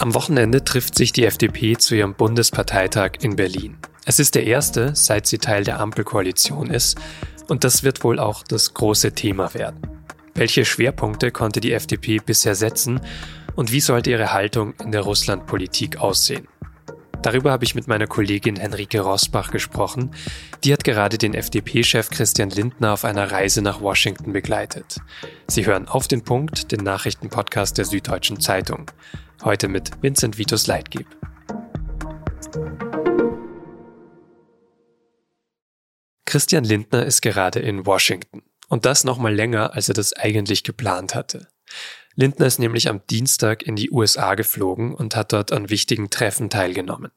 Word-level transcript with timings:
Am 0.00 0.14
Wochenende 0.14 0.62
trifft 0.62 0.94
sich 0.94 1.12
die 1.12 1.24
FDP 1.24 1.76
zu 1.76 1.96
ihrem 1.96 2.14
Bundesparteitag 2.14 3.14
in 3.20 3.34
Berlin. 3.34 3.76
Es 4.04 4.20
ist 4.20 4.36
der 4.36 4.44
erste, 4.44 4.94
seit 4.94 5.26
sie 5.26 5.38
Teil 5.38 5.64
der 5.64 5.80
Ampelkoalition 5.80 6.70
ist, 6.70 6.96
und 7.48 7.64
das 7.64 7.82
wird 7.82 8.04
wohl 8.04 8.20
auch 8.20 8.44
das 8.44 8.74
große 8.74 9.12
Thema 9.12 9.54
werden. 9.54 9.80
Welche 10.34 10.64
Schwerpunkte 10.64 11.32
konnte 11.32 11.58
die 11.58 11.72
FDP 11.72 12.18
bisher 12.24 12.54
setzen 12.54 13.00
und 13.56 13.72
wie 13.72 13.80
sollte 13.80 14.10
ihre 14.10 14.32
Haltung 14.32 14.74
in 14.74 14.92
der 14.92 15.00
Russlandpolitik 15.00 15.96
aussehen? 15.96 16.46
Darüber 17.22 17.50
habe 17.50 17.64
ich 17.64 17.74
mit 17.74 17.88
meiner 17.88 18.06
Kollegin 18.06 18.56
Henrike 18.56 19.00
Rosbach 19.00 19.50
gesprochen. 19.50 20.12
Die 20.62 20.72
hat 20.72 20.84
gerade 20.84 21.18
den 21.18 21.34
FDP-Chef 21.34 22.10
Christian 22.10 22.50
Lindner 22.50 22.92
auf 22.92 23.04
einer 23.04 23.30
Reise 23.30 23.60
nach 23.60 23.80
Washington 23.80 24.32
begleitet. 24.32 25.00
Sie 25.48 25.66
hören 25.66 25.88
auf 25.88 26.06
den 26.06 26.22
Punkt, 26.22 26.70
den 26.70 26.84
Nachrichtenpodcast 26.84 27.76
der 27.76 27.86
Süddeutschen 27.86 28.40
Zeitung. 28.40 28.90
Heute 29.42 29.66
mit 29.68 29.90
Vincent 30.00 30.38
Vitus 30.38 30.68
Leitgeb. 30.68 31.06
Christian 36.24 36.64
Lindner 36.64 37.04
ist 37.04 37.22
gerade 37.22 37.58
in 37.58 37.84
Washington. 37.84 38.42
Und 38.68 38.84
das 38.84 39.02
noch 39.02 39.18
mal 39.18 39.34
länger, 39.34 39.74
als 39.74 39.88
er 39.88 39.94
das 39.94 40.12
eigentlich 40.12 40.62
geplant 40.62 41.14
hatte. 41.14 41.48
Lindner 42.20 42.46
ist 42.46 42.58
nämlich 42.58 42.88
am 42.88 43.00
Dienstag 43.08 43.62
in 43.62 43.76
die 43.76 43.92
USA 43.92 44.34
geflogen 44.34 44.92
und 44.92 45.14
hat 45.14 45.32
dort 45.32 45.52
an 45.52 45.70
wichtigen 45.70 46.10
Treffen 46.10 46.50
teilgenommen. 46.50 47.12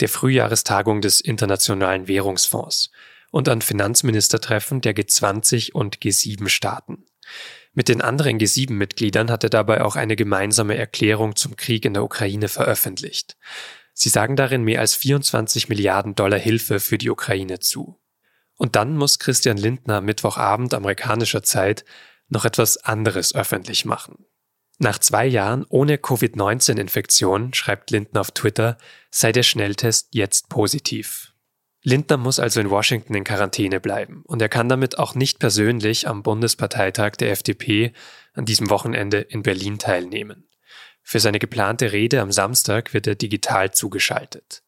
Der 0.00 0.08
Frühjahrestagung 0.08 1.00
des 1.00 1.20
Internationalen 1.20 2.08
Währungsfonds 2.08 2.90
und 3.30 3.48
an 3.48 3.62
Finanzministertreffen 3.62 4.80
der 4.80 4.96
G20 4.96 5.70
und 5.70 5.98
G7 5.98 6.48
Staaten. 6.48 7.06
Mit 7.72 7.88
den 7.88 8.02
anderen 8.02 8.40
G7-Mitgliedern 8.40 9.30
hat 9.30 9.44
er 9.44 9.50
dabei 9.50 9.84
auch 9.84 9.94
eine 9.94 10.16
gemeinsame 10.16 10.76
Erklärung 10.76 11.36
zum 11.36 11.54
Krieg 11.54 11.84
in 11.84 11.94
der 11.94 12.02
Ukraine 12.02 12.48
veröffentlicht. 12.48 13.36
Sie 13.94 14.08
sagen 14.08 14.34
darin 14.34 14.64
mehr 14.64 14.80
als 14.80 14.96
24 14.96 15.68
Milliarden 15.68 16.16
Dollar 16.16 16.40
Hilfe 16.40 16.80
für 16.80 16.98
die 16.98 17.10
Ukraine 17.10 17.60
zu. 17.60 18.00
Und 18.56 18.74
dann 18.74 18.96
muss 18.96 19.20
Christian 19.20 19.56
Lindner 19.56 20.00
Mittwochabend 20.00 20.74
amerikanischer 20.74 21.44
Zeit 21.44 21.84
noch 22.28 22.44
etwas 22.44 22.76
anderes 22.78 23.36
öffentlich 23.36 23.84
machen. 23.84 24.26
Nach 24.82 24.98
zwei 24.98 25.26
Jahren 25.26 25.64
ohne 25.68 25.96
Covid-19-Infektion, 25.96 27.54
schreibt 27.54 27.92
Lindner 27.92 28.20
auf 28.20 28.32
Twitter, 28.32 28.78
sei 29.12 29.30
der 29.30 29.44
Schnelltest 29.44 30.08
jetzt 30.10 30.48
positiv. 30.48 31.34
Lindner 31.84 32.16
muss 32.16 32.40
also 32.40 32.58
in 32.58 32.68
Washington 32.68 33.14
in 33.14 33.22
Quarantäne 33.22 33.78
bleiben 33.78 34.24
und 34.24 34.42
er 34.42 34.48
kann 34.48 34.68
damit 34.68 34.98
auch 34.98 35.14
nicht 35.14 35.38
persönlich 35.38 36.08
am 36.08 36.24
Bundesparteitag 36.24 37.12
der 37.12 37.30
FDP 37.30 37.92
an 38.32 38.44
diesem 38.44 38.70
Wochenende 38.70 39.18
in 39.18 39.44
Berlin 39.44 39.78
teilnehmen. 39.78 40.48
Für 41.04 41.20
seine 41.20 41.38
geplante 41.38 41.92
Rede 41.92 42.20
am 42.20 42.32
Samstag 42.32 42.92
wird 42.92 43.06
er 43.06 43.14
digital 43.14 43.70
zugeschaltet. 43.70 44.64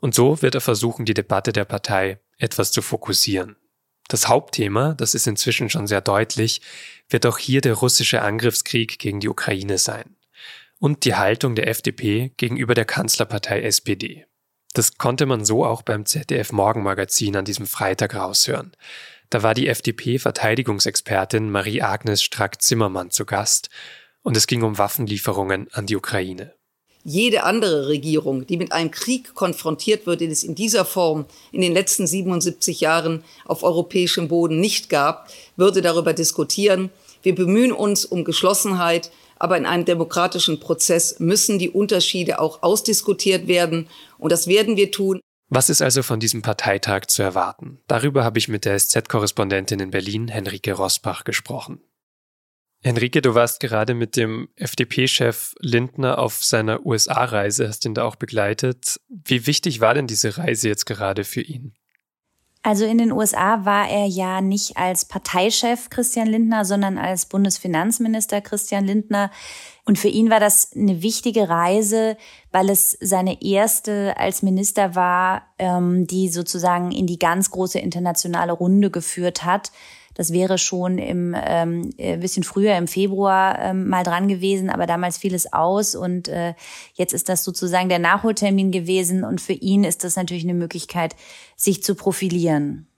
Und 0.00 0.12
so 0.16 0.42
wird 0.42 0.56
er 0.56 0.60
versuchen, 0.60 1.04
die 1.04 1.14
Debatte 1.14 1.52
der 1.52 1.66
Partei 1.66 2.18
etwas 2.36 2.72
zu 2.72 2.82
fokussieren. 2.82 3.54
Das 4.08 4.28
Hauptthema, 4.28 4.94
das 4.94 5.14
ist 5.14 5.26
inzwischen 5.26 5.68
schon 5.68 5.86
sehr 5.86 6.00
deutlich, 6.00 6.60
wird 7.08 7.26
auch 7.26 7.38
hier 7.38 7.60
der 7.60 7.74
russische 7.74 8.22
Angriffskrieg 8.22 8.98
gegen 8.98 9.20
die 9.20 9.28
Ukraine 9.28 9.78
sein 9.78 10.16
und 10.78 11.04
die 11.04 11.14
Haltung 11.14 11.54
der 11.54 11.68
FDP 11.68 12.32
gegenüber 12.36 12.74
der 12.74 12.84
Kanzlerpartei 12.84 13.62
SPD. 13.62 14.26
Das 14.74 14.98
konnte 14.98 15.26
man 15.26 15.44
so 15.44 15.64
auch 15.64 15.82
beim 15.82 16.04
ZDF 16.04 16.52
Morgenmagazin 16.52 17.36
an 17.36 17.44
diesem 17.44 17.66
Freitag 17.66 18.14
raushören. 18.14 18.72
Da 19.30 19.42
war 19.42 19.54
die 19.54 19.68
FDP-Verteidigungsexpertin 19.68 21.50
Marie-Agnes 21.50 22.22
Strack-Zimmermann 22.22 23.10
zu 23.10 23.24
Gast 23.24 23.70
und 24.22 24.36
es 24.36 24.46
ging 24.46 24.62
um 24.62 24.78
Waffenlieferungen 24.78 25.68
an 25.72 25.86
die 25.86 25.96
Ukraine 25.96 26.54
jede 27.06 27.44
andere 27.44 27.86
Regierung, 27.86 28.48
die 28.48 28.56
mit 28.56 28.72
einem 28.72 28.90
Krieg 28.90 29.32
konfrontiert 29.34 30.06
wird, 30.06 30.20
den 30.20 30.32
es 30.32 30.42
in 30.42 30.56
dieser 30.56 30.84
Form 30.84 31.24
in 31.52 31.60
den 31.60 31.72
letzten 31.72 32.04
77 32.04 32.80
Jahren 32.80 33.22
auf 33.44 33.62
europäischem 33.62 34.26
Boden 34.26 34.58
nicht 34.58 34.90
gab, 34.90 35.28
würde 35.56 35.82
darüber 35.82 36.12
diskutieren. 36.12 36.90
Wir 37.22 37.36
bemühen 37.36 37.70
uns 37.70 38.04
um 38.04 38.24
Geschlossenheit, 38.24 39.12
aber 39.38 39.56
in 39.56 39.66
einem 39.66 39.84
demokratischen 39.84 40.58
Prozess 40.58 41.20
müssen 41.20 41.60
die 41.60 41.70
Unterschiede 41.70 42.40
auch 42.40 42.64
ausdiskutiert 42.64 43.46
werden. 43.46 43.86
Und 44.18 44.32
das 44.32 44.48
werden 44.48 44.76
wir 44.76 44.90
tun. 44.90 45.20
Was 45.48 45.70
ist 45.70 45.82
also 45.82 46.02
von 46.02 46.18
diesem 46.18 46.42
Parteitag 46.42 47.06
zu 47.06 47.22
erwarten? 47.22 47.78
Darüber 47.86 48.24
habe 48.24 48.40
ich 48.40 48.48
mit 48.48 48.64
der 48.64 48.76
SZ-Korrespondentin 48.76 49.78
in 49.78 49.92
Berlin, 49.92 50.26
Henrike 50.26 50.72
Rosbach, 50.72 51.22
gesprochen. 51.22 51.80
Henrike, 52.86 53.20
du 53.20 53.34
warst 53.34 53.58
gerade 53.58 53.94
mit 53.94 54.16
dem 54.16 54.48
FDP-Chef 54.54 55.54
Lindner 55.58 56.20
auf 56.20 56.44
seiner 56.44 56.86
USA-Reise, 56.86 57.66
hast 57.66 57.84
ihn 57.84 57.94
da 57.94 58.04
auch 58.04 58.14
begleitet. 58.14 59.00
Wie 59.08 59.48
wichtig 59.48 59.80
war 59.80 59.92
denn 59.92 60.06
diese 60.06 60.38
Reise 60.38 60.68
jetzt 60.68 60.86
gerade 60.86 61.24
für 61.24 61.40
ihn? 61.40 61.74
Also 62.62 62.84
in 62.84 62.98
den 62.98 63.10
USA 63.10 63.64
war 63.64 63.88
er 63.88 64.06
ja 64.06 64.40
nicht 64.40 64.76
als 64.76 65.04
Parteichef 65.04 65.90
Christian 65.90 66.28
Lindner, 66.28 66.64
sondern 66.64 66.96
als 66.96 67.26
Bundesfinanzminister 67.26 68.40
Christian 68.40 68.84
Lindner. 68.84 69.32
Und 69.84 69.98
für 69.98 70.08
ihn 70.08 70.30
war 70.30 70.40
das 70.40 70.72
eine 70.72 71.02
wichtige 71.02 71.48
Reise, 71.48 72.16
weil 72.52 72.70
es 72.70 72.96
seine 73.00 73.42
erste 73.42 74.16
als 74.16 74.42
Minister 74.42 74.94
war, 74.94 75.42
ähm, 75.58 76.06
die 76.06 76.28
sozusagen 76.28 76.92
in 76.92 77.08
die 77.08 77.18
ganz 77.18 77.50
große 77.50 77.80
internationale 77.80 78.52
Runde 78.52 78.90
geführt 78.90 79.44
hat. 79.44 79.72
Das 80.16 80.32
wäre 80.32 80.56
schon 80.56 80.96
im 80.96 81.36
ähm, 81.38 81.90
ein 82.00 82.20
bisschen 82.20 82.42
früher 82.42 82.76
im 82.76 82.88
Februar 82.88 83.58
ähm, 83.60 83.86
mal 83.88 84.02
dran 84.02 84.28
gewesen, 84.28 84.70
aber 84.70 84.86
damals 84.86 85.18
fiel 85.18 85.34
es 85.34 85.52
aus 85.52 85.94
und 85.94 86.28
äh, 86.28 86.54
jetzt 86.94 87.12
ist 87.12 87.28
das 87.28 87.44
sozusagen 87.44 87.90
der 87.90 87.98
Nachholtermin 87.98 88.72
gewesen 88.72 89.24
und 89.24 89.42
für 89.42 89.52
ihn 89.52 89.84
ist 89.84 90.04
das 90.04 90.16
natürlich 90.16 90.44
eine 90.44 90.54
Möglichkeit, 90.54 91.14
sich 91.54 91.82
zu 91.82 91.94
profilieren. 91.94 92.88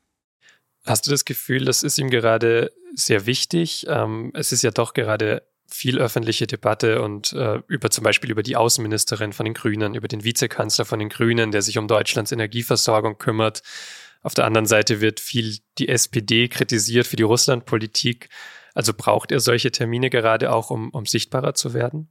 Hast 0.85 1.09
du 1.09 1.11
das 1.11 1.25
Gefühl, 1.25 1.65
das 1.65 1.83
ist 1.83 1.99
ihm 1.99 2.09
gerade 2.09 2.73
sehr 2.95 3.27
wichtig? 3.27 3.87
Ähm, 3.89 4.31
es 4.35 4.53
ist 4.53 4.63
ja 4.63 4.71
doch 4.71 4.95
gerade 4.95 5.43
viel 5.67 5.99
öffentliche 5.99 6.47
Debatte 6.47 7.03
und 7.03 7.33
äh, 7.33 7.61
über 7.67 7.91
zum 7.91 8.05
Beispiel 8.05 8.31
über 8.31 8.43
die 8.43 8.57
Außenministerin 8.57 9.33
von 9.33 9.45
den 9.45 9.55
Grünen, 9.55 9.95
über 9.95 10.09
den 10.09 10.25
Vizekanzler 10.25 10.85
von 10.85 10.99
den 10.99 11.09
Grünen, 11.09 11.51
der 11.51 11.63
sich 11.63 11.79
um 11.79 11.89
Deutschlands 11.89 12.33
Energieversorgung 12.33 13.19
kümmert. 13.19 13.63
Auf 14.23 14.35
der 14.35 14.45
anderen 14.45 14.67
Seite 14.67 15.01
wird 15.01 15.21
viel 15.21 15.59
die 15.79 15.89
SPD 15.89 16.49
kritisiert 16.49 17.07
für 17.07 17.17
die 17.17 17.23
Russlandpolitik. 17.23 18.29
Also 18.75 18.93
braucht 18.97 19.33
er 19.33 19.41
solche 19.41 19.71
Termine 19.71 20.11
gerade 20.11 20.53
auch, 20.53 20.71
um, 20.71 20.91
um 20.91 21.07
sichtbarer 21.07 21.55
zu 21.55 21.75
werden? 21.75 22.09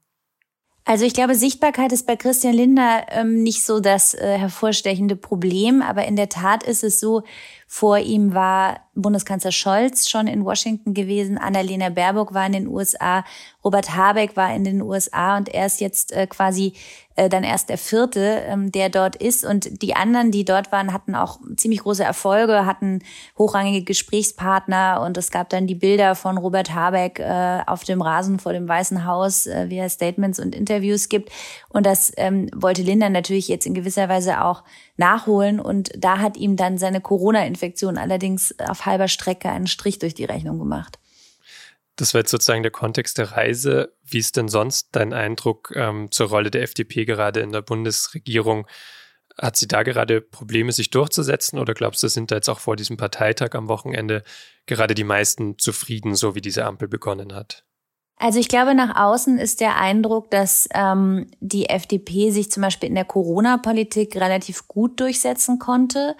Also 0.89 1.03
ich 1.03 1.13
glaube, 1.13 1.35
Sichtbarkeit 1.35 1.91
ist 1.91 2.07
bei 2.07 2.15
Christian 2.15 2.53
Lindner 2.53 3.07
ähm, 3.09 3.43
nicht 3.43 3.65
so 3.65 3.81
das 3.81 4.13
äh, 4.13 4.37
hervorstechende 4.37 5.17
Problem, 5.17 5.81
aber 5.81 6.05
in 6.05 6.15
der 6.15 6.29
Tat 6.29 6.63
ist 6.63 6.81
es 6.81 7.01
so, 7.01 7.23
vor 7.67 7.97
ihm 7.99 8.33
war 8.33 8.79
Bundeskanzler 8.95 9.51
Scholz 9.51 10.09
schon 10.09 10.27
in 10.27 10.45
Washington 10.45 10.93
gewesen, 10.93 11.37
Annalena 11.37 11.89
Baerbock 11.89 12.33
war 12.33 12.45
in 12.45 12.53
den 12.53 12.67
USA, 12.67 13.25
Robert 13.67 13.97
Habeck 13.97 14.37
war 14.37 14.55
in 14.55 14.63
den 14.63 14.81
USA 14.81 15.35
und 15.35 15.49
er 15.49 15.65
ist 15.65 15.81
jetzt 15.81 16.13
äh, 16.13 16.25
quasi 16.25 16.71
äh, 17.17 17.27
dann 17.27 17.43
erst 17.43 17.67
der 17.67 17.77
vierte, 17.77 18.43
ähm, 18.47 18.71
der 18.71 18.87
dort 18.87 19.17
ist. 19.17 19.43
Und 19.43 19.81
die 19.81 19.93
anderen, 19.93 20.31
die 20.31 20.45
dort 20.45 20.71
waren, 20.71 20.93
hatten 20.93 21.15
auch 21.15 21.41
ziemlich 21.57 21.81
große 21.81 22.01
Erfolge, 22.01 22.65
hatten 22.65 22.99
hochrangige 23.37 23.83
Gesprächspartner. 23.83 25.01
Und 25.05 25.17
es 25.17 25.31
gab 25.31 25.49
dann 25.49 25.67
die 25.67 25.75
Bilder 25.75 26.15
von 26.15 26.37
Robert 26.37 26.73
Habeck 26.73 27.19
äh, 27.19 27.59
auf 27.67 27.83
dem 27.83 28.01
Rasen 28.01 28.39
vor 28.39 28.53
dem 28.53 28.69
Weißen 28.69 29.03
Haus, 29.03 29.47
äh, 29.47 29.65
wie 29.67 29.79
er 29.79 29.89
Statements 29.89 30.39
und 30.39 30.55
Interviews 30.55 31.09
gibt. 31.09 31.29
Und 31.67 31.85
das 31.85 32.13
ähm, 32.15 32.49
wollte 32.55 32.83
Linda 32.83 33.09
natürlich 33.09 33.49
jetzt 33.49 33.65
in 33.65 33.73
gewisser 33.73 34.07
Weise 34.07 34.45
auch 34.45 34.63
nachholen. 34.95 35.59
Und 35.59 35.91
da 35.97 36.19
hat 36.19 36.37
ihm 36.37 36.55
dann 36.55 36.77
seine 36.77 37.01
Corona-Infektion 37.01 37.97
allerdings 37.97 38.55
auf 38.65 38.85
halber 38.85 39.09
Strecke 39.09 39.49
einen 39.49 39.67
Strich 39.67 39.99
durch 39.99 40.13
die 40.13 40.23
Rechnung 40.23 40.57
gemacht. 40.57 40.99
Das 41.97 42.13
war 42.13 42.21
jetzt 42.21 42.31
sozusagen 42.31 42.61
der 42.61 42.71
Kontext 42.71 43.17
der 43.17 43.31
Reise. 43.31 43.93
Wie 44.03 44.19
ist 44.19 44.37
denn 44.37 44.47
sonst 44.47 44.89
dein 44.91 45.13
Eindruck 45.13 45.73
ähm, 45.75 46.09
zur 46.11 46.29
Rolle 46.29 46.51
der 46.51 46.61
FDP 46.61 47.05
gerade 47.05 47.41
in 47.41 47.51
der 47.51 47.63
Bundesregierung? 47.63 48.67
Hat 49.39 49.57
sie 49.57 49.67
da 49.67 49.83
gerade 49.83 50.21
Probleme, 50.21 50.71
sich 50.71 50.91
durchzusetzen 50.91 51.59
oder 51.59 51.73
glaubst 51.73 52.03
du, 52.03 52.07
sind 52.07 52.31
da 52.31 52.35
jetzt 52.35 52.49
auch 52.49 52.59
vor 52.59 52.75
diesem 52.75 52.97
Parteitag 52.97 53.53
am 53.53 53.67
Wochenende 53.67 54.23
gerade 54.67 54.95
die 54.95 55.03
meisten 55.03 55.57
zufrieden, 55.57 56.15
so 56.15 56.35
wie 56.35 56.41
diese 56.41 56.65
Ampel 56.65 56.87
begonnen 56.87 57.33
hat? 57.33 57.63
Also 58.19 58.39
ich 58.39 58.47
glaube, 58.47 58.73
nach 58.73 58.95
außen 58.95 59.37
ist 59.37 59.61
der 59.61 59.77
Eindruck, 59.77 60.31
dass 60.31 60.67
ähm, 60.73 61.27
die 61.39 61.69
FDP 61.69 62.31
sich 62.31 62.51
zum 62.51 62.61
Beispiel 62.61 62.89
in 62.89 62.95
der 62.95 63.05
Corona-Politik 63.05 64.15
relativ 64.15 64.67
gut 64.67 64.99
durchsetzen 64.99 65.59
konnte. 65.59 66.15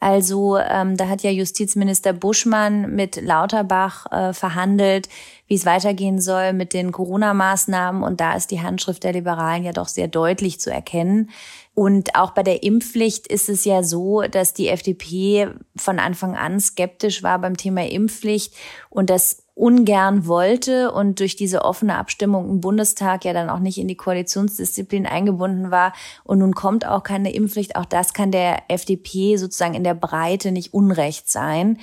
Also 0.00 0.58
ähm, 0.58 0.96
da 0.96 1.08
hat 1.08 1.22
ja 1.22 1.30
Justizminister 1.30 2.12
Buschmann 2.12 2.94
mit 2.94 3.20
Lauterbach 3.20 4.06
äh, 4.12 4.32
verhandelt, 4.32 5.08
wie 5.48 5.56
es 5.56 5.66
weitergehen 5.66 6.20
soll 6.20 6.52
mit 6.52 6.72
den 6.72 6.92
Corona-Maßnahmen. 6.92 8.02
Und 8.02 8.20
da 8.20 8.34
ist 8.34 8.52
die 8.52 8.60
Handschrift 8.60 9.02
der 9.02 9.12
Liberalen 9.12 9.64
ja 9.64 9.72
doch 9.72 9.88
sehr 9.88 10.06
deutlich 10.06 10.60
zu 10.60 10.70
erkennen. 10.70 11.30
Und 11.74 12.14
auch 12.14 12.30
bei 12.30 12.42
der 12.42 12.62
Impfpflicht 12.62 13.26
ist 13.26 13.48
es 13.48 13.64
ja 13.64 13.82
so, 13.82 14.22
dass 14.22 14.52
die 14.52 14.68
FDP 14.68 15.48
von 15.76 15.98
Anfang 15.98 16.36
an 16.36 16.60
skeptisch 16.60 17.22
war 17.22 17.40
beim 17.40 17.56
Thema 17.56 17.86
Impfpflicht 17.86 18.54
und 18.90 19.10
das 19.10 19.44
ungern 19.58 20.26
wollte 20.26 20.92
und 20.92 21.18
durch 21.18 21.34
diese 21.34 21.64
offene 21.64 21.96
Abstimmung 21.96 22.48
im 22.48 22.60
Bundestag 22.60 23.24
ja 23.24 23.32
dann 23.32 23.50
auch 23.50 23.58
nicht 23.58 23.78
in 23.78 23.88
die 23.88 23.96
Koalitionsdisziplin 23.96 25.04
eingebunden 25.04 25.70
war. 25.70 25.92
Und 26.24 26.38
nun 26.38 26.54
kommt 26.54 26.86
auch 26.86 27.02
keine 27.02 27.32
Impfpflicht. 27.32 27.76
Auch 27.76 27.84
das 27.84 28.14
kann 28.14 28.30
der 28.30 28.62
FDP 28.68 29.36
sozusagen 29.36 29.74
in 29.74 29.84
der 29.84 29.94
Breite 29.94 30.52
nicht 30.52 30.72
unrecht 30.72 31.28
sein. 31.28 31.78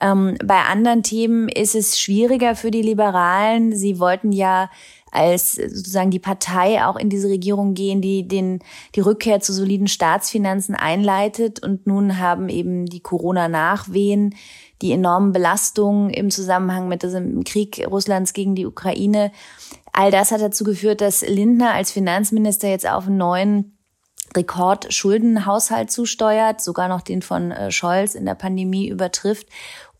Ähm, 0.00 0.36
bei 0.44 0.62
anderen 0.62 1.04
Themen 1.04 1.48
ist 1.48 1.76
es 1.76 2.00
schwieriger 2.00 2.56
für 2.56 2.72
die 2.72 2.82
Liberalen. 2.82 3.74
Sie 3.74 4.00
wollten 4.00 4.32
ja 4.32 4.68
als 5.12 5.52
sozusagen 5.52 6.10
die 6.10 6.18
Partei 6.18 6.84
auch 6.84 6.96
in 6.96 7.10
diese 7.10 7.28
Regierung 7.28 7.74
gehen, 7.74 8.00
die 8.00 8.26
den, 8.26 8.60
die 8.94 9.00
Rückkehr 9.00 9.40
zu 9.40 9.52
soliden 9.52 9.86
Staatsfinanzen 9.86 10.74
einleitet. 10.74 11.62
Und 11.62 11.86
nun 11.86 12.18
haben 12.18 12.48
eben 12.48 12.86
die 12.86 13.00
Corona-Nachwehen, 13.00 14.34
die 14.80 14.90
enormen 14.90 15.32
Belastungen 15.32 16.10
im 16.10 16.30
Zusammenhang 16.30 16.88
mit 16.88 17.02
diesem 17.02 17.44
Krieg 17.44 17.86
Russlands 17.88 18.32
gegen 18.32 18.54
die 18.54 18.66
Ukraine. 18.66 19.30
All 19.92 20.10
das 20.10 20.32
hat 20.32 20.40
dazu 20.40 20.64
geführt, 20.64 21.02
dass 21.02 21.20
Lindner 21.20 21.74
als 21.74 21.92
Finanzminister 21.92 22.68
jetzt 22.68 22.88
auf 22.88 23.06
einen 23.06 23.18
neuen 23.18 23.78
Rekordschuldenhaushalt 24.34 25.90
zusteuert, 25.90 26.62
sogar 26.62 26.88
noch 26.88 27.02
den 27.02 27.20
von 27.20 27.50
äh, 27.50 27.70
Scholz 27.70 28.14
in 28.14 28.24
der 28.24 28.34
Pandemie 28.34 28.88
übertrifft. 28.88 29.46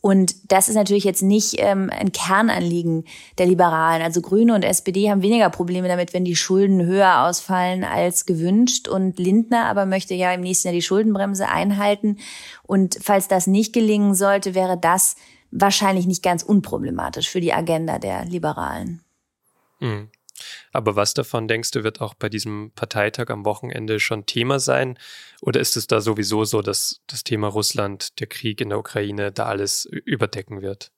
Und 0.03 0.51
das 0.51 0.69
ist 0.69 0.75
natürlich 0.75 1.05
jetzt 1.05 1.23
nicht 1.23 1.55
ähm, 1.59 1.89
ein 1.89 2.11
Kernanliegen 2.11 3.05
der 3.39 3.47
Liberalen. 3.47 4.03
Also 4.03 4.21
Grüne 4.21 4.53
und 4.53 4.65
SPD 4.65 5.09
haben 5.09 5.23
weniger 5.23 5.49
Probleme 5.49 5.87
damit, 5.87 6.13
wenn 6.13 6.25
die 6.25 6.35
Schulden 6.35 6.85
höher 6.85 7.23
ausfallen 7.23 7.85
als 7.85 8.27
gewünscht. 8.27 8.89
Und 8.89 9.21
Lindner 9.21 9.67
aber 9.67 9.87
möchte 9.87 10.15
ja 10.15 10.35
im 10.35 10.41
nächsten 10.41 10.69
Jahr 10.69 10.75
die 10.75 10.83
Schuldenbremse 10.83 11.49
einhalten. 11.49 12.19
Und 12.65 12.99
falls 13.01 13.29
das 13.29 13.47
nicht 13.47 13.73
gelingen 13.73 14.17
sollte, 14.17 14.57
wäre 14.57 14.77
das 14.77 15.15
wahrscheinlich 15.53 16.07
nicht 16.07 16.25
ganz 16.25 16.43
unproblematisch 16.43 17.31
für 17.31 17.41
die 17.41 17.53
Agenda 17.53 18.01
der 18.01 18.25
Liberalen. 18.25 19.05
Mhm. 19.79 20.09
Aber 20.73 20.97
was 20.97 21.15
davon 21.15 21.49
denkst 21.49 21.71
du, 21.73 21.85
wird 21.85 22.01
auch 22.01 22.15
bei 22.15 22.29
diesem 22.29 22.73
Parteitag 22.75 23.31
am 23.31 23.45
Wochenende 23.45 24.01
schon 24.01 24.27
Thema 24.27 24.59
sein? 24.59 24.99
Oder 25.41 25.61
ist 25.61 25.77
es 25.77 25.87
da 25.87 26.01
sowieso 26.01 26.45
so, 26.45 26.63
dass 26.63 27.01
das 27.07 27.25
Thema 27.25 27.49
Russland, 27.49 28.19
der 28.21 28.27
Krieg 28.27 28.61
in 28.61 28.71
der 28.71 28.79
Ukraine, 28.79 29.33
da 29.33 29.47
alles 29.47 29.85
überdecken 29.85 30.63
wird? 30.63 30.91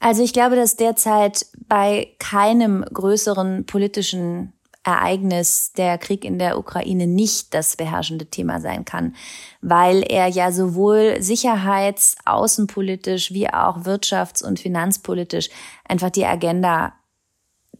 Also 0.00 0.22
ich 0.22 0.32
glaube, 0.32 0.56
dass 0.56 0.76
derzeit 0.76 1.46
bei 1.66 2.14
keinem 2.18 2.84
größeren 2.84 3.66
politischen 3.66 4.52
Ereignis 4.84 5.72
der 5.76 5.98
Krieg 5.98 6.24
in 6.24 6.38
der 6.38 6.58
Ukraine 6.58 7.06
nicht 7.06 7.52
das 7.52 7.76
beherrschende 7.76 8.26
Thema 8.26 8.60
sein 8.60 8.84
kann, 8.84 9.14
weil 9.60 10.02
er 10.02 10.28
ja 10.28 10.50
sowohl 10.50 11.20
sicherheits-, 11.20 12.16
außenpolitisch 12.24 13.32
wie 13.32 13.48
auch 13.48 13.78
wirtschafts- 13.78 14.44
und 14.44 14.60
finanzpolitisch 14.60 15.50
einfach 15.86 16.10
die 16.10 16.24
Agenda 16.24 16.94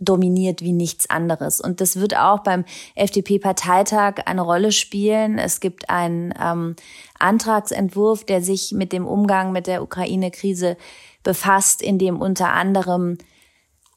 dominiert 0.01 0.63
wie 0.63 0.73
nichts 0.73 1.11
anderes. 1.11 1.61
Und 1.61 1.81
das 1.81 1.97
wird 1.97 2.17
auch 2.17 2.41
beim 2.41 2.65
FDP-Parteitag 2.95 4.27
eine 4.27 4.43
Rolle 4.43 4.73
spielen. 4.73 5.39
Es 5.39 5.61
gibt 5.61 5.91
einen 5.91 6.33
ähm, 6.41 6.77
Antragsentwurf, 7.19 8.25
der 8.25 8.43
sich 8.43 8.73
mit 8.73 8.93
dem 8.93 9.07
Umgang 9.07 9.53
mit 9.53 9.67
der 9.67 9.83
Ukraine-Krise 9.83 10.77
befasst, 11.23 11.83
in 11.83 11.99
dem 11.99 12.21
unter 12.21 12.53
anderem 12.53 13.19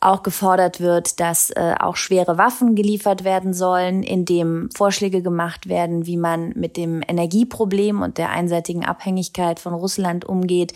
auch 0.02 0.24
gefordert 0.24 0.82
wird, 0.82 1.20
dass 1.20 1.52
äh, 1.52 1.76
auch 1.80 1.96
schwere 1.96 2.40
Waffen 2.40 2.76
geliefert 2.76 3.24
werden 3.24 3.54
sollen, 3.54 4.02
in 4.02 4.26
dem 4.26 4.70
Vorschläge 4.76 5.22
gemacht 5.22 5.70
werden, 5.70 6.08
wie 6.08 6.18
man 6.18 6.50
mit 6.56 6.76
dem 6.76 7.04
Energieproblem 7.08 8.02
und 8.02 8.18
der 8.18 8.32
einseitigen 8.32 8.84
Abhängigkeit 8.84 9.60
von 9.60 9.76
Russland 9.76 10.26
umgeht. 10.26 10.74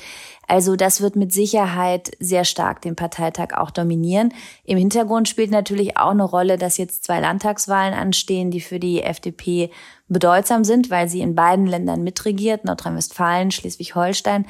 Also 0.47 0.75
das 0.75 1.01
wird 1.01 1.15
mit 1.15 1.33
Sicherheit 1.33 2.11
sehr 2.19 2.45
stark 2.45 2.83
den 2.83 2.95
Parteitag 2.95 3.57
auch 3.57 3.71
dominieren. 3.71 4.31
Im 4.63 4.77
Hintergrund 4.77 5.27
spielt 5.27 5.49
natürlich 5.49 5.97
auch 5.97 6.11
eine 6.11 6.23
Rolle, 6.23 6.57
dass 6.59 6.77
jetzt 6.77 7.03
zwei 7.03 7.19
Landtagswahlen 7.19 7.95
anstehen, 7.95 8.51
die 8.51 8.61
für 8.61 8.79
die 8.79 9.01
FDP 9.01 9.71
bedeutsam 10.07 10.63
sind, 10.63 10.91
weil 10.91 11.09
sie 11.09 11.21
in 11.21 11.33
beiden 11.33 11.65
Ländern 11.65 12.03
mitregiert, 12.03 12.63
Nordrhein-Westfalen, 12.63 13.49
Schleswig-Holstein. 13.49 14.45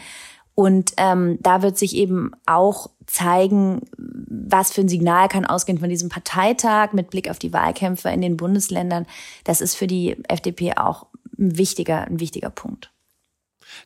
Und 0.56 0.94
ähm, 0.98 1.38
da 1.42 1.62
wird 1.62 1.78
sich 1.78 1.96
eben 1.96 2.31
auch 2.46 2.90
zeigen, 3.06 3.81
was 3.98 4.72
für 4.72 4.81
ein 4.81 4.90
Signal 4.90 5.28
kann 5.28 5.46
ausgehen 5.46 5.80
von 5.80 5.90
diesem 5.90 6.10
Parteitag 6.10 6.94
mit 6.94 7.10
Blick 7.10 7.30
auf 7.30 7.40
die 7.40 7.54
Wahlkämpfe 7.54 8.10
in 8.10 8.22
den 8.22 8.38
Bundesländern. 8.38 9.06
Das 9.44 9.62
ist 9.62 9.75
für 9.75 9.88
die 9.88 10.16
FDP 10.30 10.74
auch 10.78 11.07
ein 11.38 11.57
wichtiger, 11.57 12.06
ein 12.06 12.22
wichtiger 12.22 12.50
Punkt. 12.50 12.92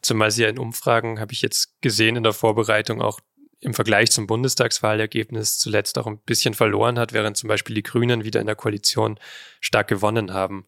Zumal 0.02 0.30
sie 0.30 0.44
ja 0.44 0.50
in 0.50 0.60
Umfragen, 0.60 1.20
habe 1.20 1.34
ich 1.34 1.42
jetzt 1.42 1.82
gesehen 1.82 2.16
in 2.16 2.24
der 2.24 2.34
Vorbereitung, 2.34 3.02
auch 3.02 3.20
im 3.62 3.74
Vergleich 3.74 4.12
zum 4.12 4.28
Bundestagswahlergebnis 4.28 5.58
zuletzt 5.58 5.98
auch 5.98 6.08
ein 6.08 6.20
bisschen 6.20 6.54
verloren 6.54 7.00
hat, 7.00 7.14
während 7.14 7.36
zum 7.36 7.48
Beispiel 7.48 7.76
die 7.76 7.84
Grünen 7.84 8.24
wieder 8.24 8.40
in 8.40 8.46
der 8.46 8.56
Koalition 8.56 9.20
stark 9.60 9.88
gewonnen 9.88 10.34
haben. 10.34 10.66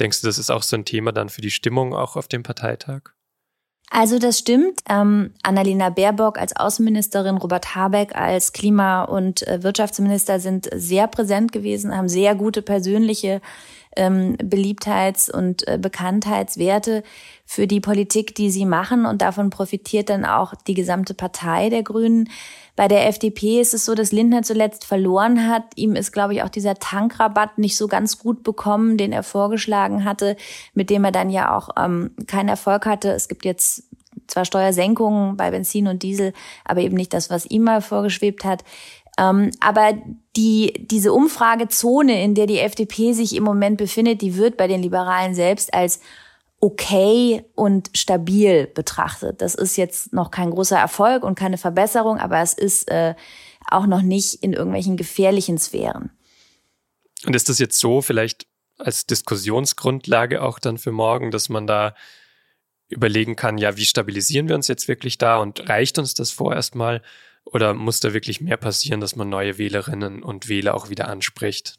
Denkst 0.00 0.22
du, 0.22 0.26
das 0.26 0.38
ist 0.38 0.50
auch 0.50 0.62
so 0.62 0.76
ein 0.76 0.84
Thema 0.84 1.12
dann 1.12 1.28
für 1.28 1.42
die 1.42 1.50
Stimmung 1.50 1.94
auch 1.94 2.16
auf 2.16 2.26
dem 2.26 2.42
Parteitag? 2.42 3.12
Also 3.94 4.18
das 4.18 4.38
stimmt. 4.38 4.80
Ähm, 4.88 5.34
Annalena 5.42 5.90
Baerbock 5.90 6.38
als 6.38 6.56
Außenministerin, 6.56 7.36
Robert 7.36 7.74
Habeck 7.74 8.16
als 8.16 8.54
Klima- 8.54 9.04
und 9.04 9.46
äh, 9.46 9.62
Wirtschaftsminister 9.62 10.40
sind 10.40 10.70
sehr 10.74 11.06
präsent 11.08 11.52
gewesen, 11.52 11.94
haben 11.94 12.08
sehr 12.08 12.34
gute 12.34 12.62
persönliche 12.62 13.42
ähm, 13.96 14.36
Beliebtheits- 14.38 15.30
und 15.30 15.66
äh, 15.68 15.78
Bekanntheitswerte 15.78 17.02
für 17.44 17.66
die 17.66 17.80
Politik, 17.80 18.34
die 18.34 18.50
sie 18.50 18.64
machen. 18.64 19.06
Und 19.06 19.22
davon 19.22 19.50
profitiert 19.50 20.10
dann 20.10 20.24
auch 20.24 20.54
die 20.66 20.74
gesamte 20.74 21.14
Partei 21.14 21.68
der 21.68 21.82
Grünen. 21.82 22.28
Bei 22.74 22.88
der 22.88 23.06
FDP 23.06 23.60
ist 23.60 23.74
es 23.74 23.84
so, 23.84 23.94
dass 23.94 24.12
Lindner 24.12 24.42
zuletzt 24.42 24.86
verloren 24.86 25.48
hat. 25.48 25.64
Ihm 25.76 25.94
ist, 25.94 26.12
glaube 26.12 26.34
ich, 26.34 26.42
auch 26.42 26.48
dieser 26.48 26.76
Tankrabatt 26.76 27.58
nicht 27.58 27.76
so 27.76 27.86
ganz 27.86 28.18
gut 28.18 28.42
bekommen, 28.42 28.96
den 28.96 29.12
er 29.12 29.22
vorgeschlagen 29.22 30.04
hatte, 30.04 30.36
mit 30.72 30.88
dem 30.88 31.04
er 31.04 31.12
dann 31.12 31.28
ja 31.28 31.56
auch 31.56 31.70
ähm, 31.78 32.12
keinen 32.26 32.48
Erfolg 32.48 32.86
hatte. 32.86 33.10
Es 33.12 33.28
gibt 33.28 33.44
jetzt 33.44 33.84
zwar 34.26 34.44
Steuersenkungen 34.44 35.36
bei 35.36 35.50
Benzin 35.50 35.88
und 35.88 36.02
Diesel, 36.02 36.32
aber 36.64 36.80
eben 36.80 36.96
nicht 36.96 37.12
das, 37.12 37.28
was 37.28 37.46
ihm 37.46 37.64
mal 37.64 37.82
vorgeschwebt 37.82 38.44
hat. 38.44 38.64
Ähm, 39.18 39.50
aber 39.60 39.94
die, 40.36 40.86
diese 40.90 41.12
Umfragezone, 41.12 42.22
in 42.22 42.34
der 42.34 42.46
die 42.46 42.58
FDP 42.58 43.12
sich 43.12 43.36
im 43.36 43.44
Moment 43.44 43.76
befindet, 43.76 44.22
die 44.22 44.36
wird 44.36 44.56
bei 44.56 44.66
den 44.66 44.82
Liberalen 44.82 45.34
selbst 45.34 45.74
als 45.74 46.00
okay 46.60 47.44
und 47.54 47.90
stabil 47.94 48.68
betrachtet. 48.68 49.42
Das 49.42 49.54
ist 49.54 49.76
jetzt 49.76 50.12
noch 50.12 50.30
kein 50.30 50.50
großer 50.50 50.78
Erfolg 50.78 51.24
und 51.24 51.34
keine 51.34 51.58
Verbesserung, 51.58 52.18
aber 52.18 52.40
es 52.40 52.54
ist 52.54 52.88
äh, 52.88 53.14
auch 53.68 53.86
noch 53.86 54.02
nicht 54.02 54.34
in 54.42 54.52
irgendwelchen 54.52 54.96
gefährlichen 54.96 55.58
Sphären. 55.58 56.10
Und 57.26 57.36
ist 57.36 57.48
das 57.48 57.58
jetzt 57.58 57.78
so 57.78 58.00
vielleicht 58.00 58.46
als 58.78 59.06
Diskussionsgrundlage 59.06 60.42
auch 60.42 60.58
dann 60.58 60.78
für 60.78 60.92
morgen, 60.92 61.30
dass 61.30 61.48
man 61.48 61.66
da 61.66 61.94
überlegen 62.88 63.36
kann, 63.36 63.58
ja, 63.58 63.76
wie 63.76 63.84
stabilisieren 63.84 64.48
wir 64.48 64.54
uns 64.54 64.68
jetzt 64.68 64.86
wirklich 64.86 65.18
da 65.18 65.38
und 65.38 65.68
reicht 65.68 65.98
uns 65.98 66.14
das 66.14 66.30
vorerst 66.30 66.74
mal 66.74 67.02
oder 67.52 67.74
muss 67.74 68.00
da 68.00 68.12
wirklich 68.12 68.40
mehr 68.40 68.56
passieren, 68.56 69.00
dass 69.00 69.16
man 69.16 69.28
neue 69.28 69.58
Wählerinnen 69.58 70.22
und 70.22 70.48
Wähler 70.48 70.74
auch 70.74 70.90
wieder 70.90 71.08
anspricht? 71.08 71.76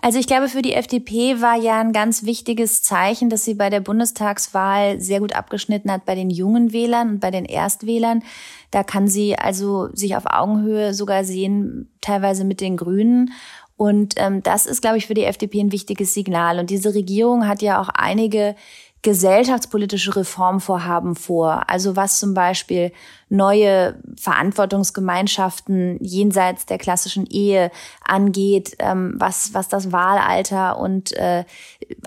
Also 0.00 0.20
ich 0.20 0.28
glaube, 0.28 0.48
für 0.48 0.62
die 0.62 0.74
FDP 0.74 1.40
war 1.40 1.56
ja 1.56 1.80
ein 1.80 1.92
ganz 1.92 2.24
wichtiges 2.24 2.82
Zeichen, 2.82 3.30
dass 3.30 3.44
sie 3.44 3.54
bei 3.54 3.68
der 3.68 3.80
Bundestagswahl 3.80 5.00
sehr 5.00 5.18
gut 5.18 5.34
abgeschnitten 5.34 5.90
hat 5.90 6.04
bei 6.04 6.14
den 6.14 6.30
jungen 6.30 6.72
Wählern 6.72 7.10
und 7.10 7.20
bei 7.20 7.32
den 7.32 7.44
Erstwählern. 7.44 8.22
Da 8.70 8.84
kann 8.84 9.08
sie 9.08 9.36
also 9.36 9.88
sich 9.92 10.14
auf 10.14 10.26
Augenhöhe 10.26 10.94
sogar 10.94 11.24
sehen, 11.24 11.90
teilweise 12.00 12.44
mit 12.44 12.60
den 12.60 12.76
Grünen. 12.76 13.32
Und 13.76 14.14
ähm, 14.18 14.42
das 14.42 14.66
ist, 14.66 14.82
glaube 14.82 14.98
ich, 14.98 15.06
für 15.06 15.14
die 15.14 15.24
FDP 15.24 15.60
ein 15.60 15.72
wichtiges 15.72 16.14
Signal. 16.14 16.60
Und 16.60 16.70
diese 16.70 16.94
Regierung 16.94 17.48
hat 17.48 17.60
ja 17.60 17.80
auch 17.80 17.88
einige 17.88 18.54
gesellschaftspolitische 19.02 20.16
Reformvorhaben 20.16 21.14
vor. 21.14 21.68
Also 21.68 21.94
was 21.94 22.18
zum 22.18 22.34
Beispiel 22.34 22.92
neue 23.28 23.96
Verantwortungsgemeinschaften 24.16 26.02
jenseits 26.02 26.66
der 26.66 26.78
klassischen 26.78 27.26
Ehe 27.26 27.70
angeht, 28.04 28.76
ähm, 28.80 29.14
was, 29.18 29.54
was 29.54 29.68
das 29.68 29.92
Wahlalter 29.92 30.78
und 30.78 31.12
äh, 31.12 31.44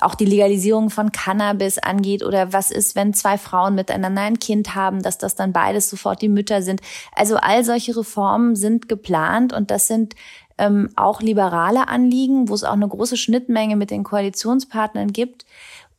auch 0.01 0.15
die 0.15 0.25
Legalisierung 0.25 0.89
von 0.89 1.11
Cannabis 1.11 1.77
angeht 1.77 2.23
oder 2.23 2.51
was 2.51 2.71
ist, 2.71 2.95
wenn 2.95 3.13
zwei 3.13 3.37
Frauen 3.37 3.75
miteinander 3.75 4.23
ein 4.23 4.39
Kind 4.39 4.75
haben, 4.75 5.01
dass 5.01 5.17
das 5.17 5.35
dann 5.35 5.53
beides 5.53 5.89
sofort 5.89 6.21
die 6.21 6.29
Mütter 6.29 6.61
sind. 6.61 6.81
Also 7.15 7.37
all 7.37 7.63
solche 7.63 7.95
Reformen 7.95 8.55
sind 8.55 8.89
geplant 8.89 9.53
und 9.53 9.71
das 9.71 9.87
sind 9.87 10.15
ähm, 10.57 10.89
auch 10.95 11.21
liberale 11.21 11.87
Anliegen, 11.87 12.49
wo 12.49 12.53
es 12.53 12.63
auch 12.63 12.73
eine 12.73 12.87
große 12.87 13.17
Schnittmenge 13.17 13.75
mit 13.75 13.91
den 13.91 14.03
Koalitionspartnern 14.03 15.13
gibt. 15.13 15.45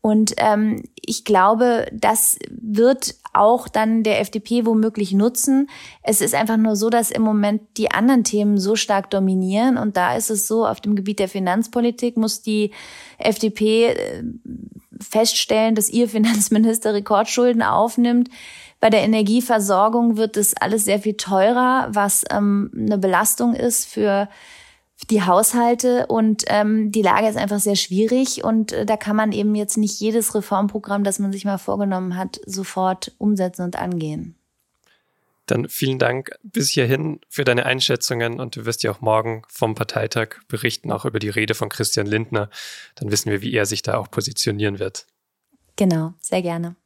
Und 0.02 0.34
ähm, 0.38 0.82
ich 0.96 1.24
glaube, 1.24 1.86
das 1.92 2.36
wird 2.50 3.14
auch 3.32 3.68
dann 3.68 4.02
der 4.02 4.20
FDP 4.20 4.66
womöglich 4.66 5.12
nutzen. 5.12 5.70
Es 6.02 6.20
ist 6.20 6.34
einfach 6.34 6.56
nur 6.56 6.74
so, 6.74 6.90
dass 6.90 7.12
im 7.12 7.22
Moment 7.22 7.62
die 7.76 7.92
anderen 7.92 8.24
Themen 8.24 8.58
so 8.58 8.74
stark 8.74 9.10
dominieren. 9.10 9.78
Und 9.78 9.96
da 9.96 10.16
ist 10.16 10.28
es 10.28 10.48
so, 10.48 10.66
auf 10.66 10.80
dem 10.80 10.96
Gebiet 10.96 11.20
der 11.20 11.28
Finanzpolitik 11.28 12.16
muss 12.16 12.42
die 12.42 12.72
FDP 13.18 13.90
äh, 13.90 14.24
feststellen, 15.00 15.76
dass 15.76 15.88
ihr 15.88 16.08
Finanzminister 16.10 16.94
Rekordschulden 16.94 17.62
aufnimmt. 17.62 18.28
Bei 18.80 18.90
der 18.90 19.02
Energieversorgung 19.02 20.16
wird 20.16 20.36
es 20.36 20.56
alles 20.56 20.84
sehr 20.84 20.98
viel 20.98 21.16
teurer, 21.16 21.86
was 21.90 22.24
ähm, 22.28 22.72
eine 22.76 22.98
Belastung 22.98 23.54
ist 23.54 23.86
für 23.86 24.28
die 25.10 25.22
Haushalte 25.22 26.06
und 26.06 26.44
ähm, 26.48 26.92
die 26.92 27.02
Lage 27.02 27.28
ist 27.28 27.36
einfach 27.36 27.60
sehr 27.60 27.76
schwierig 27.76 28.44
und 28.44 28.72
äh, 28.72 28.86
da 28.86 28.96
kann 28.96 29.16
man 29.16 29.32
eben 29.32 29.54
jetzt 29.54 29.76
nicht 29.76 30.00
jedes 30.00 30.34
Reformprogramm, 30.34 31.04
das 31.04 31.18
man 31.18 31.32
sich 31.32 31.44
mal 31.44 31.58
vorgenommen 31.58 32.16
hat, 32.16 32.40
sofort 32.46 33.12
umsetzen 33.18 33.62
und 33.62 33.76
angehen. 33.76 34.36
Dann 35.46 35.68
vielen 35.68 35.98
Dank 35.98 36.30
bis 36.42 36.70
hierhin 36.70 37.20
für 37.28 37.44
deine 37.44 37.66
Einschätzungen 37.66 38.38
und 38.38 38.56
du 38.56 38.64
wirst 38.64 38.84
ja 38.84 38.92
auch 38.92 39.00
morgen 39.00 39.42
vom 39.48 39.74
Parteitag 39.74 40.36
berichten, 40.46 40.92
auch 40.92 41.04
über 41.04 41.18
die 41.18 41.30
Rede 41.30 41.54
von 41.54 41.68
Christian 41.68 42.06
Lindner. 42.06 42.48
Dann 42.94 43.10
wissen 43.10 43.30
wir, 43.30 43.42
wie 43.42 43.52
er 43.52 43.66
sich 43.66 43.82
da 43.82 43.98
auch 43.98 44.10
positionieren 44.10 44.78
wird. 44.78 45.06
Genau, 45.76 46.14
sehr 46.20 46.42
gerne. 46.42 46.76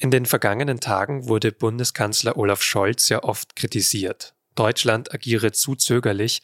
In 0.00 0.12
den 0.12 0.26
vergangenen 0.26 0.78
Tagen 0.78 1.26
wurde 1.26 1.50
Bundeskanzler 1.50 2.36
Olaf 2.36 2.62
Scholz 2.62 3.08
ja 3.08 3.24
oft 3.24 3.56
kritisiert. 3.56 4.36
Deutschland 4.54 5.12
agiere 5.12 5.50
zu 5.50 5.74
zögerlich, 5.74 6.40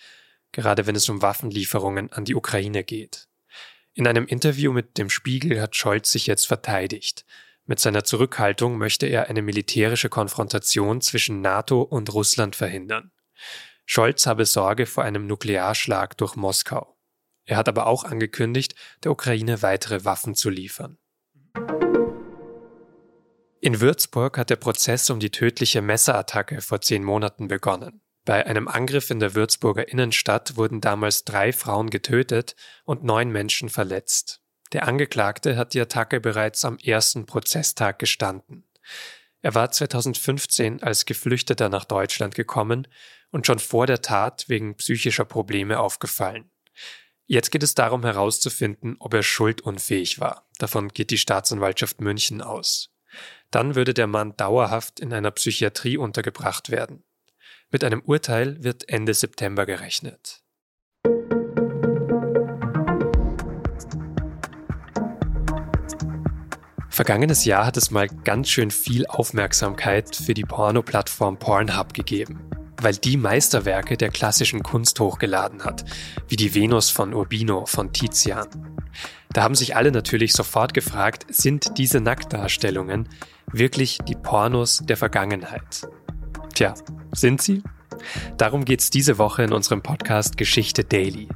gerade 0.51 0.89
wenn 0.89 0.97
es 0.97 1.09
um 1.09 1.23
Waffenlieferungen 1.23 2.13
an 2.13 2.25
die 2.25 2.35
Ukraine 2.35 2.83
geht. 2.83 3.29
In 3.93 4.09
einem 4.09 4.27
Interview 4.27 4.73
mit 4.73 4.99
dem 4.99 5.09
Spiegel 5.09 5.61
hat 5.61 5.77
Scholz 5.77 6.11
sich 6.11 6.27
jetzt 6.27 6.49
verteidigt. 6.49 7.25
Mit 7.65 7.79
seiner 7.79 8.03
Zurückhaltung 8.03 8.77
möchte 8.77 9.07
er 9.07 9.29
eine 9.29 9.41
militärische 9.41 10.09
Konfrontation 10.09 11.01
zwischen 11.01 11.41
NATO 11.41 11.81
und 11.83 12.13
Russland 12.13 12.57
verhindern. 12.57 13.13
Scholz 13.87 14.27
habe 14.27 14.47
Sorge 14.47 14.87
vor 14.87 15.05
einem 15.05 15.29
Nuklearschlag 15.29 16.17
durch 16.17 16.35
Moskau. 16.35 16.99
Er 17.45 17.57
hat 17.57 17.69
aber 17.69 17.87
auch 17.87 18.03
angekündigt, 18.03 18.75
der 19.05 19.13
Ukraine 19.13 19.63
weitere 19.63 20.05
Waffen 20.05 20.35
zu 20.35 20.51
liefern. 20.51 20.99
In 23.61 23.81
Würzburg 23.81 24.37
hat 24.39 24.51
der 24.51 24.57
Prozess 24.57 25.09
um 25.11 25.21
die 25.21 25.31
tödliche 25.31 25.81
Messerattacke 25.81 26.61
vor 26.61 26.81
zehn 26.81 27.03
Monaten 27.03 27.49
begonnen. 27.49 28.01
Bei 28.25 28.47
einem 28.47 28.69
Angriff 28.69 29.11
in 29.11 29.21
der 29.21 29.35
Würzburger 29.35 29.89
Innenstadt 29.89 30.57
wurden 30.57 30.81
damals 30.81 31.25
drei 31.25 31.53
Frauen 31.53 31.91
getötet 31.91 32.57
und 32.85 33.05
neun 33.05 33.31
Menschen 33.31 33.69
verletzt. 33.69 34.41
Der 34.73 34.89
Angeklagte 34.89 35.57
hat 35.57 35.75
die 35.75 35.81
Attacke 35.81 36.21
bereits 36.21 36.65
am 36.65 36.79
ersten 36.79 37.27
Prozesstag 37.27 37.99
gestanden. 37.99 38.65
Er 39.43 39.55
war 39.55 39.71
2015 39.71 40.83
als 40.83 41.05
Geflüchteter 41.05 41.69
nach 41.69 41.85
Deutschland 41.85 42.35
gekommen 42.35 42.89
und 43.31 43.47
schon 43.47 43.59
vor 43.59 43.87
der 43.87 44.01
Tat 44.01 44.49
wegen 44.49 44.77
psychischer 44.77 45.27
Probleme 45.27 45.79
aufgefallen. 45.79 46.51
Jetzt 47.27 47.51
geht 47.51 47.63
es 47.63 47.75
darum 47.75 48.05
herauszufinden, 48.05 48.97
ob 49.01 49.13
er 49.13 49.23
schuldunfähig 49.23 50.19
war. 50.19 50.49
Davon 50.59 50.89
geht 50.89 51.11
die 51.11 51.19
Staatsanwaltschaft 51.19 52.01
München 52.01 52.41
aus. 52.41 52.94
Dann 53.55 53.77
würde 53.77 53.95
der 53.95 54.09
Mann 54.09 54.37
dauerhaft 54.37 54.99
in 54.99 55.13
einer 55.13 55.31
Psychiatrie 55.31 55.97
untergebracht 55.97 56.71
werden. 56.71 57.05
Mit 57.71 57.85
einem 57.85 58.01
Urteil 58.01 58.65
wird 58.65 58.89
Ende 58.89 59.15
September 59.15 59.65
gerechnet. 59.65 60.43
Vergangenes 66.89 67.45
Jahr 67.45 67.65
hat 67.65 67.77
es 67.77 67.93
mal 67.93 68.09
ganz 68.09 68.49
schön 68.49 68.73
viel 68.73 69.07
Aufmerksamkeit 69.07 70.17
für 70.17 70.35
die 70.35 70.43
Porno-Plattform 70.43 71.39
Pornhub 71.39 71.95
gegeben, 71.95 72.51
weil 72.85 72.95
die 72.95 73.17
Meisterwerke 73.17 73.97
der 73.97 74.11
klassischen 74.11 74.63
Kunst 74.63 75.01
hochgeladen 75.01 75.65
hat, 75.65 75.85
wie 76.29 76.37
die 76.37 76.55
Venus 76.55 76.91
von 76.91 77.15
Urbino 77.15 77.67
von 77.67 77.93
Tizian. 77.93 78.47
Da 79.33 79.43
haben 79.43 79.57
sich 79.57 79.75
alle 79.75 79.91
natürlich 79.91 80.33
sofort 80.33 80.75
gefragt, 80.75 81.27
sind 81.29 81.79
diese 81.79 82.01
Nacktdarstellungen 82.01 83.09
wirklich 83.51 83.99
die 84.07 84.15
Pornos 84.15 84.83
der 84.85 84.97
Vergangenheit? 84.97 85.89
Tja, 86.55 86.75
sind 87.13 87.43
sie? 87.43 87.63
Darum 88.37 88.65
geht's 88.65 88.91
diese 88.91 89.19
Woche 89.19 89.43
in 89.43 89.53
unserem 89.53 89.83
Podcast 89.83 90.37
Geschichte 90.37 90.85
Daily. 90.85 91.29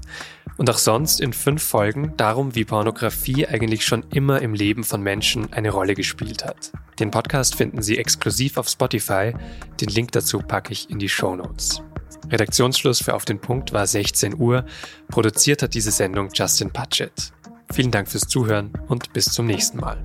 Und 0.56 0.68
auch 0.68 0.78
sonst 0.78 1.20
in 1.20 1.32
fünf 1.32 1.62
Folgen 1.62 2.14
darum, 2.16 2.54
wie 2.54 2.64
Pornografie 2.64 3.46
eigentlich 3.46 3.84
schon 3.84 4.04
immer 4.10 4.42
im 4.42 4.54
Leben 4.54 4.82
von 4.82 5.00
Menschen 5.02 5.52
eine 5.52 5.70
Rolle 5.70 5.94
gespielt 5.94 6.44
hat. 6.44 6.72
Den 6.98 7.12
Podcast 7.12 7.54
finden 7.54 7.80
Sie 7.80 7.96
exklusiv 7.96 8.56
auf 8.56 8.68
Spotify. 8.68 9.32
Den 9.80 9.88
Link 9.88 10.12
dazu 10.12 10.40
packe 10.40 10.72
ich 10.72 10.90
in 10.90 10.98
die 10.98 11.08
Show 11.08 11.36
Notes. 11.36 11.80
Redaktionsschluss 12.30 13.00
für 13.00 13.14
Auf 13.14 13.24
den 13.24 13.40
Punkt 13.40 13.72
war 13.72 13.86
16 13.86 14.38
Uhr. 14.38 14.64
Produziert 15.08 15.62
hat 15.62 15.74
diese 15.74 15.92
Sendung 15.92 16.30
Justin 16.34 16.70
Patchett. 16.70 17.32
Vielen 17.72 17.90
Dank 17.90 18.08
fürs 18.08 18.26
Zuhören 18.26 18.72
und 18.88 19.12
bis 19.12 19.26
zum 19.26 19.46
nächsten 19.46 19.78
Mal. 19.78 20.02